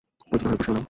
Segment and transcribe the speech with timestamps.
[0.29, 0.79] পরিচিত হয়ে খুশি হলাম।